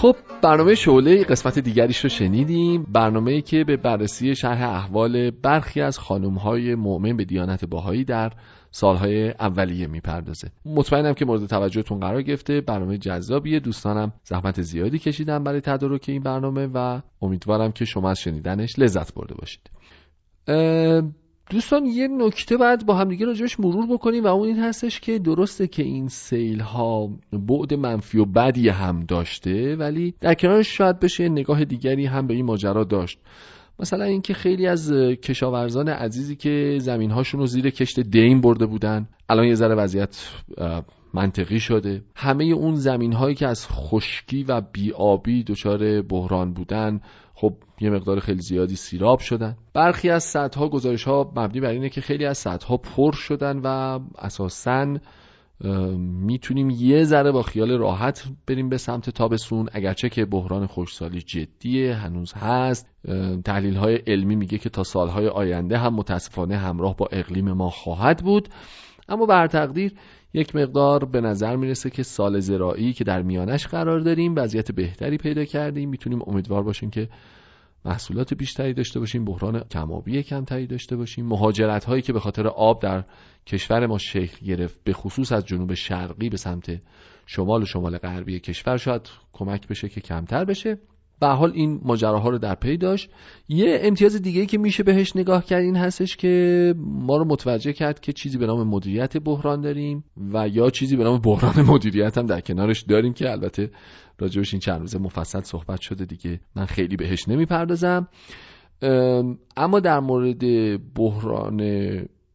[0.00, 2.82] خب برنامه شعله قسمت دیگریش رو شنیدیم.
[2.82, 8.32] برنامه که به بررسی شرح احوال برخی از خانمهای مؤمن به دیانت باهایی در
[8.70, 10.50] سالهای اولیه می‌پردازه.
[10.64, 12.60] مطمئنم که مورد توجهتون قرار گرفته.
[12.60, 13.60] برنامه جذابیه.
[13.60, 19.14] دوستانم زحمت زیادی کشیدن برای تدارک این برنامه و امیدوارم که شما از شنیدنش لذت
[19.14, 19.70] برده باشید.
[21.50, 25.66] دوستان یه نکته بعد با همدیگه راجبش مرور بکنیم و اون این هستش که درسته
[25.66, 31.28] که این سیل ها بعد منفی و بدی هم داشته ولی در کنارش شاید بشه
[31.28, 33.18] نگاه دیگری هم به این ماجرا داشت.
[33.78, 39.08] مثلا اینکه خیلی از کشاورزان عزیزی که زمین هاشون رو زیر کشت دین برده بودن
[39.28, 40.30] الان یه ذره وضعیت
[41.14, 42.02] منطقی شده.
[42.16, 47.00] همه اون زمین هایی که از خشکی و بیابی دچار بحران بودن
[47.80, 49.56] یه مقدار خیلی زیادی سیراب شدن.
[49.74, 53.98] برخی از سدها گزارش ها مبنی بر اینه که خیلی از سدها پر شدن و
[54.18, 54.98] اساساً
[55.98, 59.68] می‌تونیم یه ذره با خیال راحت بریم به سمت تابستون.
[59.72, 62.86] اگرچه که بحران خوشسالی جدیه هنوز هست.
[63.44, 68.22] تحلیل های علمی میگه که تا سالهای آینده هم متاسفانه همراه با اقلیم ما خواهد
[68.22, 68.48] بود.
[69.08, 69.92] اما بر تقدیر
[70.34, 75.16] یک مقدار به نظر می‌رسه که سال زراعی که در میانش قرار داریم وضعیت بهتری
[75.16, 75.90] پیدا کردیم.
[75.90, 77.08] می‌تونیم امیدوار باشیم که
[77.84, 81.26] محصولات بیشتری داشته باشیم بحران کمابی کمتری داشته باشیم.
[81.26, 83.04] مهاجرت هایی که به خاطر آب در
[83.46, 86.82] کشور ما شکل گرفت به خصوص از جنوب شرقی به سمت
[87.26, 90.78] شمال و شمال غربی کشور شاید کمک بشه که کمتر بشه.
[91.20, 93.10] به حال این ماجراها رو در پی داشت.
[93.48, 98.00] یه امتیاز دیگه که میشه بهش نگاه کرد این هستش که ما رو متوجه کرد
[98.00, 102.26] که چیزی به نام مدیریت بحران داریم و یا چیزی به نام بحران مدیریت هم
[102.26, 103.70] در کنارش داریم که البته
[104.18, 106.40] راجبش این چند روزه مفصل صحبت شده دیگه.
[106.56, 108.08] من خیلی بهش نمی‌پردازم.
[109.56, 110.42] اما در مورد
[110.94, 111.60] بحران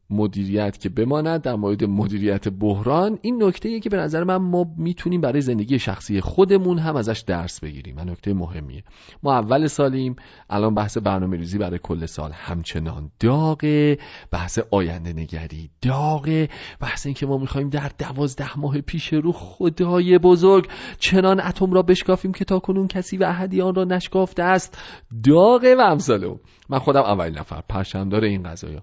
[0.10, 3.20] مدیریت که بماند در مورد مدیریت بحران.
[3.22, 7.60] این نکته که به نظر من ما می‌تونیم برای زندگی شخصی خودمون هم ازش درس
[7.60, 7.98] بگیریم.
[7.98, 8.84] و نکته مهمیه.
[9.24, 10.16] ما اول سالیم
[10.50, 13.98] الان بحث برنامه ریزی برای کل سال همچنان داغه
[14.32, 20.18] بحث آینده نگری داغه بحث این که ما می‌خوایم در دوازده ماه پیش رو خدای
[20.18, 20.68] بزرگ
[21.00, 24.78] چنان اتم را بشکافیم که تا کنون کسی و احدی آن را نشکافته است.
[25.24, 26.36] داغه و امثال
[26.70, 27.62] من خودم اولین نفر.
[27.70, 28.82] پرچمدار این قضايا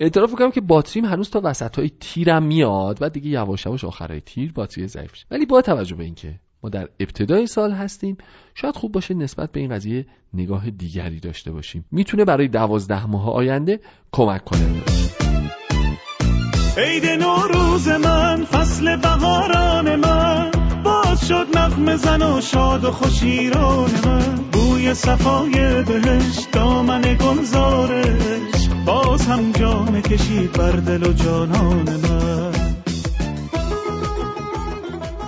[0.00, 4.20] اعتراف کنم که باتریم هنوز تا وسط های تیرم میاد و دیگه یواش یواش آخرای
[4.20, 8.16] تیر باتری ضعیف ولی با توجه به اینکه ما در ابتدای سال هستیم
[8.54, 11.84] شاید خوب باشه نسبت به این قضیه نگاه دیگری داشته باشیم.
[11.90, 13.80] می‌تونه برای دوازده ماه آینده
[14.12, 14.82] کمک کنه.
[16.76, 20.50] عید نوروز من فصل بهاران من.
[20.84, 23.88] باز شد نغمه زن و شاد و خوشیران
[24.94, 28.68] صفای بهش دامن گلزارش.
[28.86, 32.52] باز هم جام کشید بر دل و جانان من.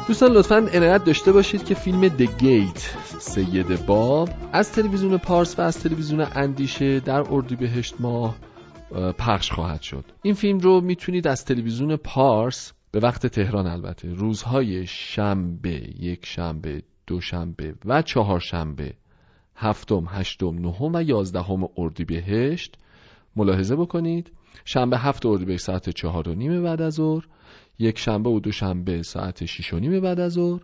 [0.08, 2.80] دوستان لطفا عنایت داشته باشید که فیلم The Gate
[3.18, 8.36] سید باب از تلویزیون پارس و از تلویزیون اندیشه در اردیبهشت ماه
[9.18, 10.04] پخش خواهد شد.
[10.22, 16.82] این فیلم رو می‌تونید از تلویزیون پارس به وقت تهران البته روزهای شنبه یک شنبه
[17.06, 18.92] دوشنبه و چهارشنبه
[19.56, 22.78] هفتم، هشتم، نهم و یازدهم اردیبهشت.
[23.36, 24.32] ملاحظه بکنید
[24.64, 27.26] شنبه هفت اردیبهشت ساعت چهار و نیم بعد از ظهر
[27.78, 30.60] یک شنبه و دوشنبه ساعت شیش و نیم بعد از ظهر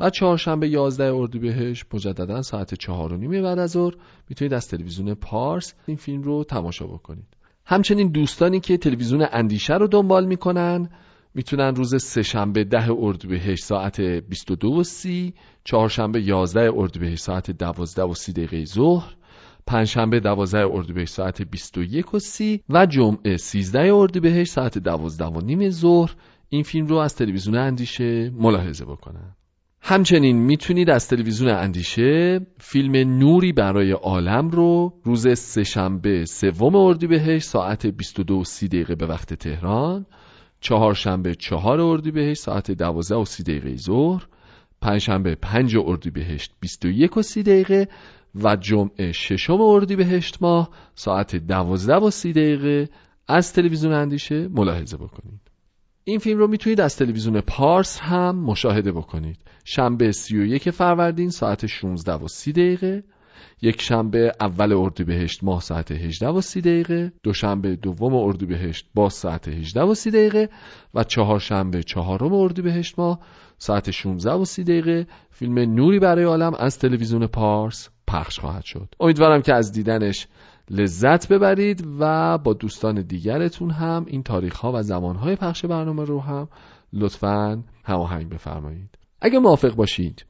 [0.00, 3.94] و چهارشنبه 11 اردیبهشت مجددا ساعت چهار و نیم بعد از ظهر.
[4.28, 7.36] می‌تونید از تلویزیون پارس این فیلم رو تماشا بکنید.
[7.64, 10.90] همچنین دوستانی که تلویزیون اندیشه رو دنبال می‌کنن
[11.36, 18.14] می‌تونن روز سهشنبه ده اردیبهشت ساعت 22 و 30 چهارشنبه 11 اردیبهشت ساعت 12 و
[18.14, 19.16] 30 دقیقه ظهر
[19.66, 25.70] پنجشنبه 12 اردیبهشت ساعت 21 و 30 و جمعه 13 اردیبهشت ساعت 12 و نیم
[25.70, 26.14] ظهر.
[26.48, 29.36] این فیلم رو از تلویزیون اندیشه ملاحظه بکنن
[29.80, 37.86] همچنین می‌تونید از تلویزیون اندیشه فیلم نوری برای عالم رو روز سهشنبه سوم اردیبهشت ساعت
[37.86, 40.06] 22 و 30 دقیقه به وقت تهران
[40.60, 44.26] چهارشنبه چهار اردیبهشت ساعت 12 و 30 دقیقه ظهر
[44.80, 47.88] پنجشنبه پنج اردیبهشت 21 و 30 دقیقه
[48.34, 52.88] و جمعه ششم اردیبهشت ماه ساعت 12 و 30 دقیقه
[53.28, 55.40] از تلویزیون اندیشه ملاحظه بکنید.
[56.04, 59.38] این فیلم رو می‌تونید از تلویزیون پارس هم مشاهده بکنید.
[59.64, 63.04] شنبه 31 فروردین ساعت 16 و 30 دقیقه
[63.62, 69.48] یک شنبه اول اردیبهشت ماه ساعت 18 و 30 دقیقه دوشنبه دوم اردیبهشت با ساعت
[69.48, 70.48] 18 و 30 دقیقه
[70.94, 73.20] و چهارشنبه چهارم اردیبهشت ماه
[73.58, 78.94] ساعت 16 و 30 دقیقه فیلم نوری برای عالم از تلویزیون پارس پخش خواهد شد.
[79.00, 80.26] امیدوارم که از دیدنش
[80.70, 86.04] لذت ببرید و با دوستان دیگرتون هم این تاریخ ها و زمان های پخش برنامه
[86.04, 86.48] رو هم
[86.92, 88.98] لطفا هماهنگ بفرمایید.
[89.20, 90.24] اگه موافق باشید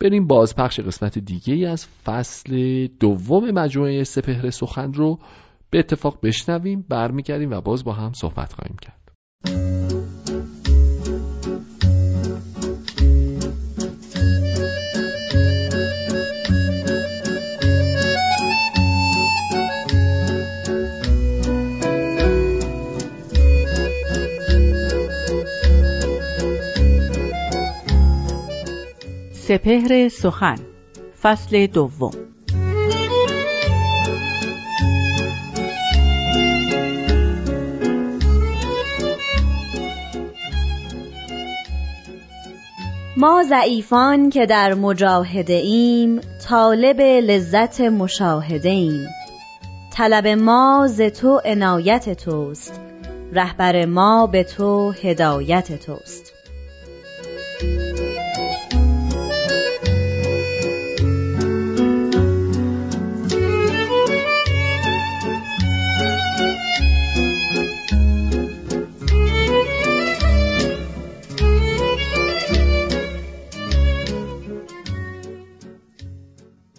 [0.00, 5.18] بریم بازپخش قسمت دیگه ای از فصل دوم مجموعه سپهر سخن رو
[5.70, 9.79] به اتفاق بشنویم برمیگردیم و باز با هم صحبت خواهیم کرد.
[29.50, 30.58] سپهر سخن
[31.22, 32.10] فصل دوم.
[43.16, 49.08] ما ضعیفان که در مجاهده ایم طالب لذت مشاهده ایم.
[49.92, 52.80] طلب ما ز تو عنایت توست
[53.32, 56.29] رهبر ما به تو هدایت توست.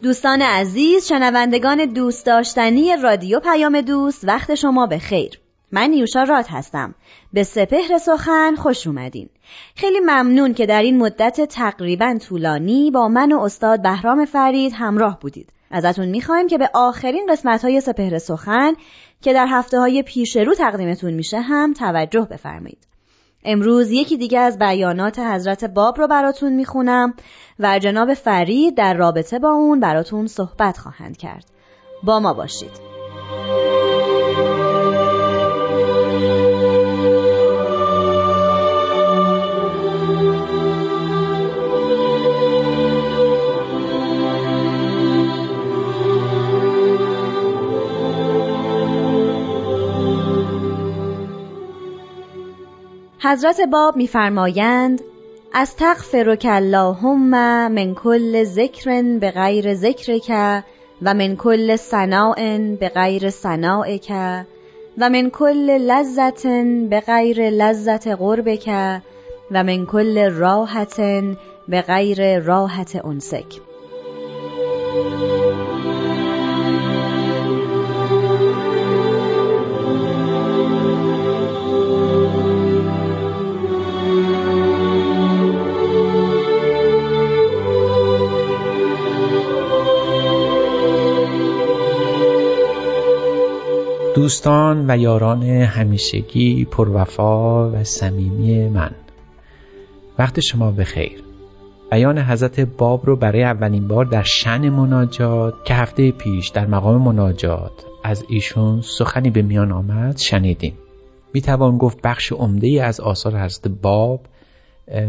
[0.04, 5.40] دوستان عزیز شنوندگان دوست داشتنی رادیو پیام دوست وقت شما به خیر.
[5.72, 6.96] من نیوشا راد هستم.
[7.34, 9.30] به سپهر سخن خوش اومدین.
[9.76, 15.20] خیلی ممنون که در این مدت تقریبا طولانی با من و استاد بهرام فرید همراه
[15.20, 15.50] بودید.
[15.72, 18.74] ازتون می‌خوایم که به آخرین قسمت های سپهر سخن
[19.22, 22.88] که در هفته های پیش رو تقدیمتون میشه هم توجه بفرمایید.
[23.44, 27.14] امروز یکی دیگه از بیانات حضرت باب رو براتون می‌خونم.
[27.62, 31.46] و جناب فرید در رابطه با اون براتون صحبت خواهند کرد.
[32.04, 32.92] با ما باشید.
[53.24, 55.02] حضرت باب میفرمایند
[55.54, 57.30] از تغفرک اللهم
[57.72, 60.30] من کل ذکر به غیر ذکرک
[61.02, 64.12] و من کل سناء به غیر سنائک
[64.98, 66.48] و من کل لذت
[66.90, 68.70] به غیر لذت قربک
[69.52, 71.02] و من کل راحت
[71.68, 73.62] به غیر راحت انسک.
[94.22, 98.92] دوستان و یاران همیشگی پروفا و صمیمی من.
[100.20, 101.24] وقت شما بخیر.
[101.92, 107.02] بیان حضرت باب رو برای اولین بار در شن مناجات که هفته پیش در مقام
[107.02, 107.72] مناجات
[108.04, 110.78] از ایشون سخنی به میان آمد شنیدیم.
[111.34, 114.26] می‌توان گفت بخش عمده ای از آثار حضرت باب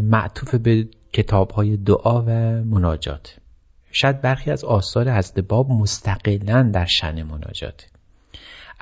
[0.03, 2.31] معطوف به کتاب های دعا و
[2.65, 3.37] مناجات.
[3.91, 7.92] شاید برخی از آثار حضرت باب مستقلا در شن مناجاته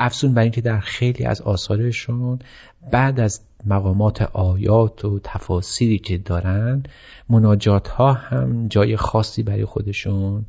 [0.01, 2.39] افزون بر اینکه در خیلی از آثارشون
[2.93, 6.83] بعد از مقامات آیات و تفاسیری که دارن
[7.29, 10.47] مناجات ها هم جای خاصی برای خودشون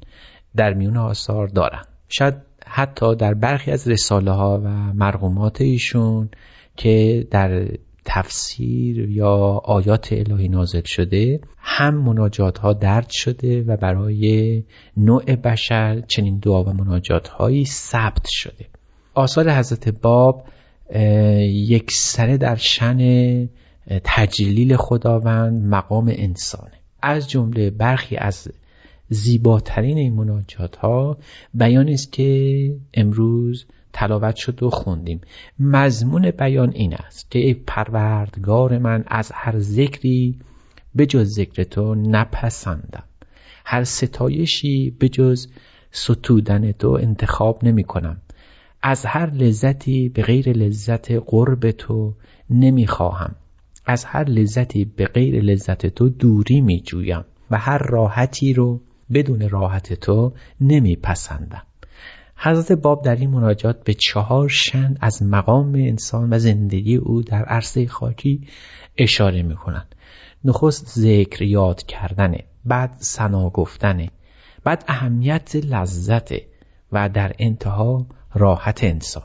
[0.56, 1.82] در میون آثار دارن.
[2.10, 2.36] شاید
[2.66, 6.30] حتی در برخی از رساله ها و مرغومات ایشون
[6.76, 7.68] که در
[8.06, 14.64] تفسیر یا آیات الهی نازل شده هم مناجات ها درد شده و برای
[14.98, 18.66] نوع بشر چنین دعا و مناجات هایی ثبت شده.
[19.14, 20.46] آثار حضرت باب
[21.46, 23.50] یک سره در شن
[24.04, 26.72] تجلیل خداوند مقام انسانه.
[27.02, 28.48] از جمله برخی از
[29.10, 31.18] زیباترین این مناجات ها
[31.54, 35.22] بیان است که امروز تلاوت شد و خوندیم.
[35.60, 40.40] مضمون بیان این است که ای پروردگار من از هر ذکری
[40.96, 43.04] به جز ذکر تو نپسندم.
[43.66, 45.48] هر ستایشی به جز
[45.92, 48.18] ستودن تو انتخاب نمی کنم.
[48.84, 52.14] از هر لذتی به غیر لذت قرب تو
[52.50, 53.36] نمی خواهم
[53.86, 58.82] از هر لذتی به غیر لذت تو دوری می جویم و هر راحتی رو
[59.14, 61.62] بدون راحت تو نمی پسندم
[62.36, 67.46] حضرت باب در این مناجات به چهار شن از مقام انسان و زندگی او در
[67.46, 68.48] عرصه خاکی
[68.98, 69.96] اشاره می کنند.
[70.46, 74.10] نخست ذکر یاد کردنه بعد سنا گفتنه
[74.64, 76.34] بعد اهمیت لذت
[76.92, 79.24] و در انتها راحت انسان.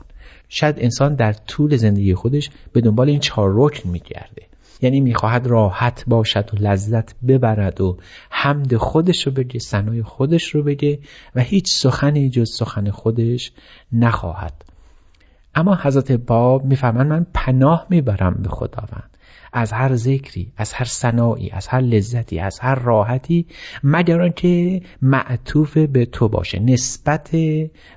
[0.49, 4.41] شاید انسان در طول زندگی خودش به دنبال این چهار رکن میگرده.
[4.81, 7.97] یعنی می‌خواهد راحت باشد و لذت ببرد و
[8.29, 10.99] حمد خودش رو بگه سنای خودش رو بگه
[11.35, 13.51] و هیچ سخنی جز سخن خودش
[13.91, 14.65] نخواهد.
[15.55, 19.16] اما حضرت باب میفرمند من پناه می‌برم به خداوند.
[19.53, 23.45] از هر ذکری از هر سنایی از هر لذتی از هر راحتی
[23.83, 27.29] مگر آنکه معطوف به تو باشه نسبت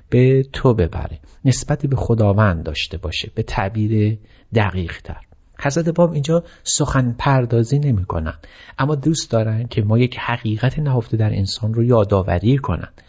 [0.09, 4.17] به تو ببره نسبت به خداوند داشته باشه به تعبیر
[4.53, 5.21] دقیق تر
[5.63, 8.33] حضرت باب اینجا سخن پردازی نمی کنن.
[8.79, 13.01] اما دوست دارن که ما یک حقیقت نهفته در انسان رو یادآوری کنند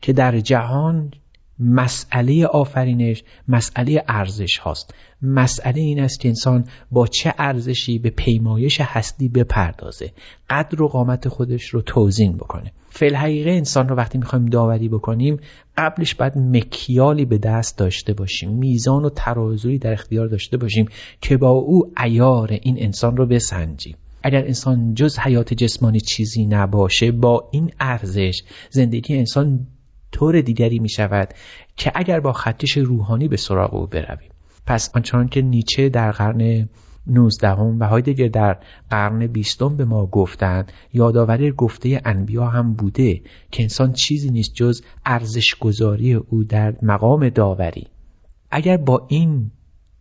[0.00, 1.10] که در جهان
[1.60, 4.94] مسئله آفرینش مسئله ارزش هاست.
[5.22, 10.12] مسئله این است که انسان با چه ارزشی به پیمایش هستی بپردازه.
[10.50, 12.72] قدر و قامت خودش رو توزین بکنه.
[12.90, 15.40] فل حقیقه انسان رو وقتی می‌خوایم داوری بکنیم
[15.76, 20.88] قبلش باید مکیالی به دست داشته باشیم میزان و ترازوی در اختیار داشته باشیم
[21.20, 23.96] که با او ایار این انسان رو بسنجیم.
[24.22, 29.66] اگر انسان جز حیات جسمانی چیزی نباشه با این ارزش زندگی انسان
[30.12, 31.34] طور دیگری می شود
[31.76, 34.30] که اگر با خطش روحانی به سراغ او برویم.
[34.66, 36.68] پس آنچنان که نیچه در قرن
[37.06, 38.58] 19 و هایدگر در
[38.90, 44.82] قرن بیستم به ما گفتند یادآوری گفته انبیا هم بوده که انسان چیزی نیست جز
[45.06, 47.86] ارزش گذاری او در مقام داوری.
[48.50, 49.50] اگر با این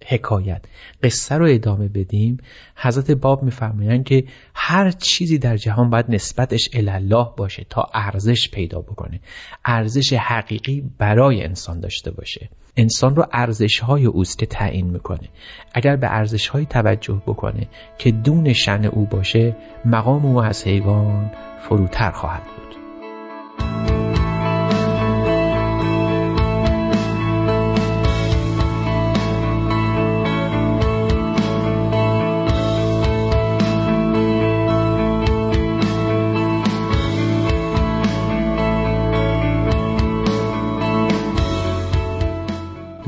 [0.07, 0.61] حکایت.
[1.03, 2.37] قصه رو ادامه بدیم.
[2.75, 4.23] حضرت باب میفرمایند که
[4.55, 9.19] هر چیزی در جهان باید نسبتش الله باشه تا ارزش پیدا بکنه.
[9.65, 12.49] ارزش حقیقی برای انسان داشته باشه.
[12.77, 15.29] انسان رو ارزش های اوست که تعیین می‌کنه.
[15.73, 21.31] اگر به ارزش های توجه بکنه که دون شن او باشه مقام او از حیوان
[21.61, 22.75] فروتر خواهد بود.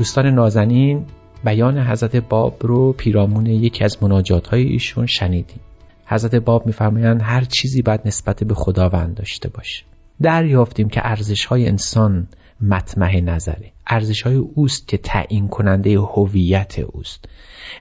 [0.02, 1.04] دوستان نازنین
[1.44, 5.60] بیان حضرت باب رو پیرامون یکی از مناجات های ایشون شنیدیم.
[6.06, 9.84] حضرت باب میفرمایند هر چیزی باید نسبت به خداوند داشته باشه.
[10.22, 12.28] دریافتیم که ارزش های انسان
[12.60, 13.72] مطمع نظره.
[13.86, 17.24] ارزش های اوست که تعیین کننده هویت اوست.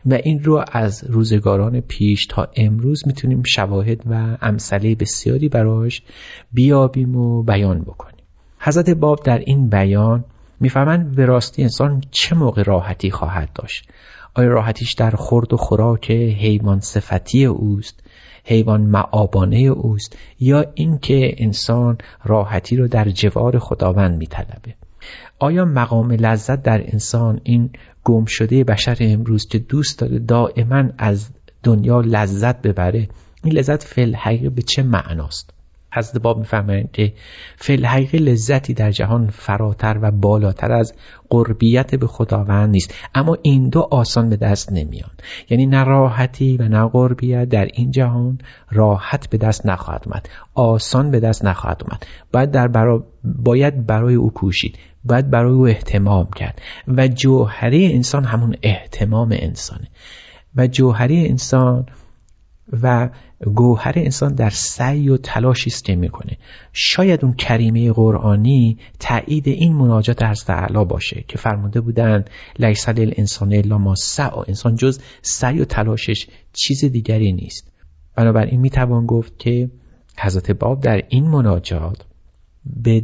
[0.05, 6.01] و این رو از روزگاران پیش تا امروز می‌تونیم شواهد و امثله بسیاری براش
[6.53, 8.25] بیابیم و بیان بکنیم.
[8.59, 10.25] حضرت باب در این بیان
[10.61, 13.89] می‌فهمند به راستی انسان چه موقع راحتی خواهد داشت.
[14.33, 18.03] آیا راحتیش در خورد و خوراک حیوان صفتی اوست
[18.45, 24.75] حیوان معابانه اوست یا اینکه انسان راحتی رو در جوار خداوند میطلبه؟
[25.39, 27.69] آیا مقام لذت در انسان این
[28.03, 31.29] گم شده بشر امروز که دوست داره دائما از
[31.63, 33.09] دنیا لذت ببره
[33.43, 34.15] این لذت فل
[34.49, 35.53] به چه معناست؟
[35.93, 37.13] حضرت باب می‌فهمند که
[37.57, 37.77] فی
[38.17, 40.93] لذتی در جهان فراتر و بالاتر از
[41.29, 42.93] قربیت به خداوند نیست.
[43.15, 45.11] اما این دو آسان به دست نمیان.
[45.49, 48.37] یعنی نه راحتی و نه قربیت در این جهان
[48.71, 50.29] راحت به دست نخواهد اومد.
[50.53, 52.05] آسان به دست نخواهد اومد.
[52.33, 53.03] باید در برا...
[53.23, 54.77] باید برای او کوشید.
[55.03, 56.61] باید برای او احتمام کرد.
[56.87, 59.87] و جوهره انسان همون احتمام انسانه.
[60.55, 61.85] و جوهره انسان
[62.83, 63.09] و
[63.55, 66.37] گوهر انسان در سعی و تلاشی است که می‌کنه.
[66.73, 72.25] شاید اون کریمه قرآنی تایید این مناجات از اعلا باشه که فرموده بودن
[72.59, 74.29] لیس الانسان الا ما سعی.
[74.47, 77.71] انسان جز سعی و تلاشش چیز دیگری نیست.
[78.15, 79.69] بنابراین می‌توان گفت که
[80.17, 82.05] حضرت باب در این مناجات
[82.65, 82.99] به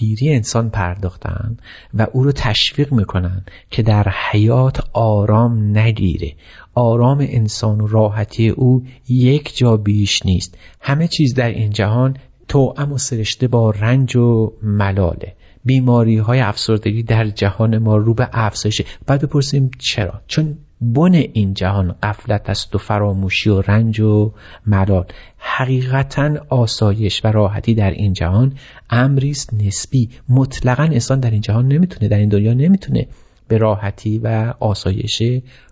[0.00, 1.56] دستگیری انسان پرداختن
[1.94, 6.32] و او رو تشویق می‌کنن که در حیات آرام نگیره.
[6.74, 10.58] آرام انسان و راحتی او یک جا بیش نیست.
[10.80, 12.16] همه چیز در این جهان
[12.48, 15.34] توأم و سرشته با رنج و ملاله.
[15.64, 18.84] بیماری های افسردگی در جهان ما رو به افزایشه.
[19.06, 24.32] بعد بپرسیم چرا؟ چون بن این جهان قفلت است و فراموشی و رنج و
[24.66, 25.06] ملال.
[25.38, 28.52] حقیقتا آسایش و راحتی در این جهان
[28.90, 30.08] امری است نسبی.
[30.28, 33.06] مطلقا انسان در این جهان نمی‌تونه در این دنیا نمی‌تونه
[33.48, 35.22] به راحتی و آسایش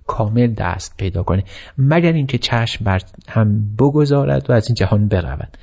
[0.06, 1.44] کامل دست پیدا کنه.
[1.78, 5.56] مگر اینکه چشم بر هم بگذارد و از این جهان برود.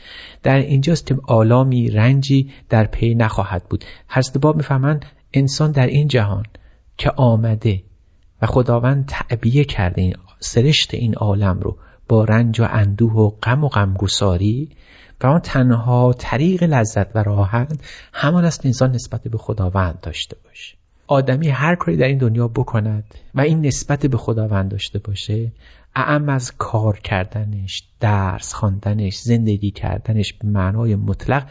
[0.43, 3.85] در اینجاست که آلامی رنجی در پی نخواهد بود.
[4.07, 6.43] حضرت باب می‌فهمند انسان در این جهان
[6.97, 7.83] که آمده
[8.41, 11.77] و خداوند تعبیه کرده این سرشت این عالم رو
[12.07, 14.69] با رنج و اندوه و غم و غمگساری
[15.21, 17.79] و آن تنها طریق لذت و راحت
[18.13, 20.75] همان است انسان نسبت به خداوند داشته باشه.
[21.07, 23.03] آدمی هر کاری در این دنیا بکند
[23.35, 25.51] و این نسبت به خداوند داشته باشه
[25.95, 31.47] اعم از کار کردنش درس خواندنش زندگی کردنش به معنای مطلق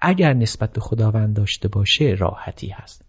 [0.00, 3.05] اگر نسبت به خداوند داشته باشه راحتی هست.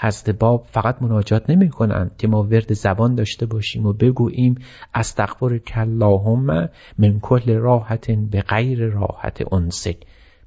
[0.00, 4.54] حضرت باب فقط مناجات نمی کنند که ما ورد زبان داشته باشیم و بگوییم
[4.94, 9.96] استغفر کلاهم من کل راحت به غیر راحت انسک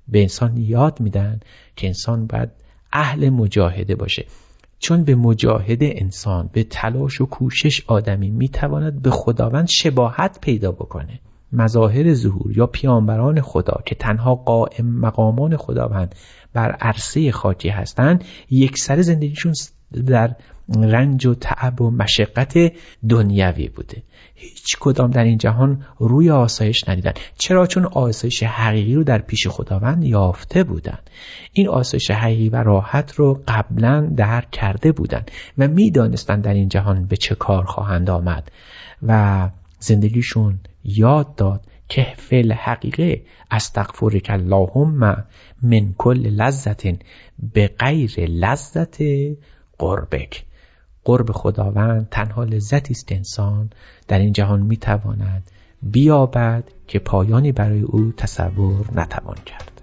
[0.07, 1.39] به انسان یاد میدن
[1.75, 2.49] که انسان باید
[2.93, 4.25] اهل مجاهده باشه.
[4.79, 11.19] چون به مجاهده انسان به تلاش و کوشش آدمی می‌تواند به خداوند شباهت پیدا بکنه.
[11.53, 16.15] مظاهر ظهور یا پیامبران خدا که تنها قائم مقامان خداوند
[16.53, 19.53] بر عرصه خاکی هستند یک سر زندگیشون
[20.07, 20.35] در
[20.69, 22.53] رنج و تعب و مشقت
[23.09, 24.03] دنیوی بوده.
[24.35, 27.11] هیچ کدام در این جهان روی آسایش ندیدن.
[27.37, 30.99] چرا؟ چون آسایش حقیقی رو در پیش خداوند یافته بودن
[31.53, 35.25] این آسایش حقیقی و راحت رو قبلا درک کرده بودن
[35.57, 38.51] و می‌دانستن در این جهان به چه کار خواهند آمد
[39.03, 39.49] و
[39.79, 43.21] زندگیشون یاد داد که فعل حقیقه
[43.51, 45.25] استغفرک اللهم
[45.61, 46.83] من کل لذت
[47.53, 48.97] به غیر لذت
[49.77, 50.45] قربک.
[51.03, 53.69] قرب خداوند تنها لذتی است انسان
[54.07, 59.73] در این جهان می‌تواند بیابد که پایانی برای او تصور نتوان کرد.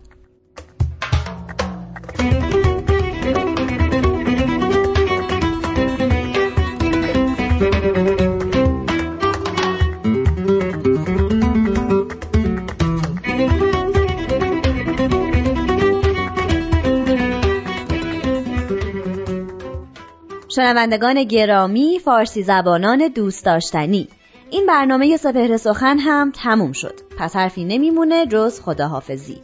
[20.61, 24.09] شنوندگان گرامی فارسی زبانان دوست داشتنی.
[24.51, 27.01] این برنامه سپهر سخن هم تموم شد.
[27.19, 29.41] پس حرفی نمیمونه جز خداحافظی.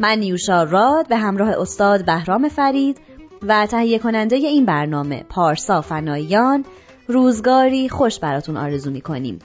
[0.00, 2.98] من نیوشا راد به همراه استاد بهرام فرید
[3.42, 6.64] و تهیه کننده این برنامه پارسا فنایان
[7.06, 9.38] روزگاری خوش براتون آرزو می‌کنیم.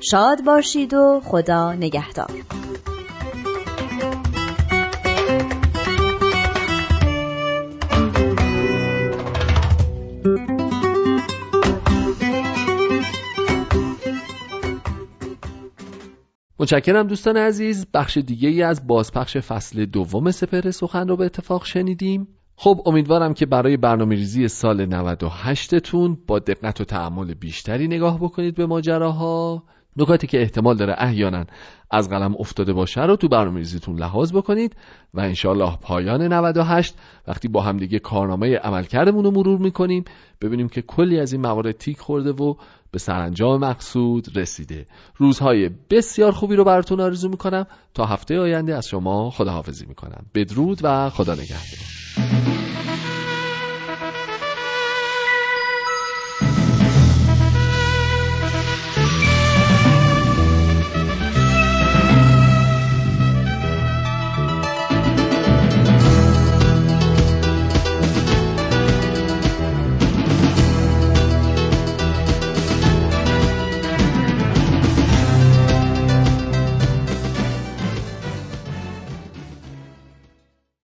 [0.00, 2.30] شاد باشید و خدا نگهدار.
[16.66, 17.86] متشکرم دوستان عزیز.
[17.94, 22.28] بخش دیگه ای از بازپخش فصل دوم سپر سخن رو به اتفاق شنیدیم.
[22.56, 28.20] خب امیدوارم که برای برنامه ریزی سال 98 تون با دقت و تعمل بیشتری نگاه
[28.20, 29.62] بکنید به ماجراها.
[29.96, 31.44] نکاتی که احتمال داره احیانا
[31.90, 34.76] از قلم افتاده باشه رو تو برنامه ریزیتون لحاظ بکنید
[35.14, 36.94] و انشالله پایان 98
[37.26, 40.04] وقتی با هم دیگه کارنامه عملکردمون رو مرور می‌کنیم
[40.40, 42.54] ببینیم که کلی از این موارد تیک خورده و
[42.90, 44.86] به سرانجام مقصود رسیده.
[45.16, 47.66] روزهای بسیار خوبی رو براتون آرزو می‌کنم.
[47.94, 50.26] تا هفته آینده از شما خداحافظی می‌کنم.
[50.34, 52.65] بدرود و خدا نگهدار.